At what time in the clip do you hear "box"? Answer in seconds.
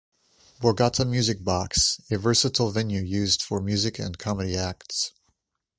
1.43-2.01